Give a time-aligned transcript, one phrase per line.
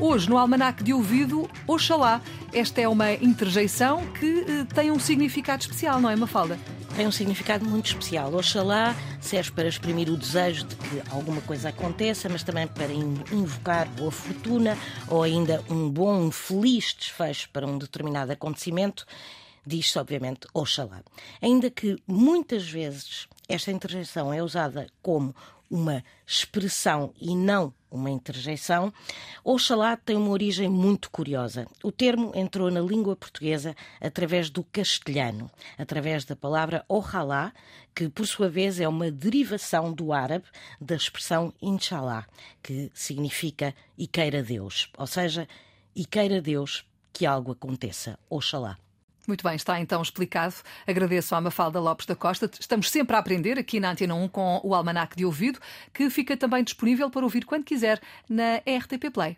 [0.00, 2.22] Hoje, no Almanac de Ouvido, Oxalá.
[2.52, 6.56] Esta é uma interjeição que eh, tem um significado especial, não é, Mafalda?
[6.94, 8.32] Tem um significado muito especial.
[8.32, 13.88] Oxalá serve para exprimir o desejo de que alguma coisa aconteça, mas também para invocar
[13.88, 19.04] boa fortuna ou ainda um bom, feliz desfecho para um determinado acontecimento
[19.66, 21.02] diz-se, obviamente, Oxalá.
[21.42, 25.34] Ainda que muitas vezes esta interjeição é usada como
[25.70, 28.92] uma expressão e não uma interjeição,
[29.42, 31.66] Oxalá tem uma origem muito curiosa.
[31.82, 37.52] O termo entrou na língua portuguesa através do castelhano, através da palavra Ojalá,
[37.94, 40.44] que por sua vez é uma derivação do árabe
[40.80, 42.26] da expressão Inshallah,
[42.62, 45.48] que significa e queira Deus, ou seja,
[45.96, 48.18] e queira Deus que algo aconteça.
[48.28, 48.78] Oxalá.
[49.28, 50.54] Muito bem, está então explicado.
[50.86, 52.50] Agradeço à Mafalda Lopes da Costa.
[52.58, 55.60] Estamos sempre a aprender aqui na Antena 1 com o Almanac de Ouvido,
[55.92, 59.36] que fica também disponível para ouvir quando quiser na RTP Play.